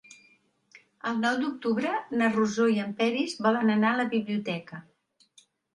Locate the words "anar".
3.79-3.95